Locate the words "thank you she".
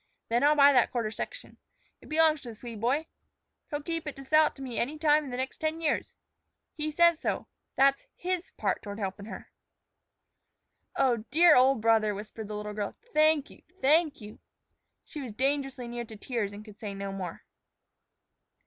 13.79-15.21